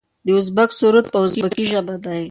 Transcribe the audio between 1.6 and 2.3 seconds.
ژبه دی.